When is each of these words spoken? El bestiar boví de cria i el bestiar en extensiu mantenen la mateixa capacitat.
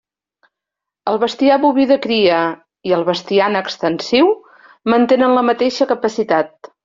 El 1.11 1.19
bestiar 1.23 1.57
boví 1.65 1.85
de 1.91 1.97
cria 2.05 2.39
i 2.91 2.95
el 2.97 3.05
bestiar 3.11 3.51
en 3.53 3.59
extensiu 3.61 4.33
mantenen 4.95 5.39
la 5.41 5.45
mateixa 5.51 5.89
capacitat. 5.95 6.73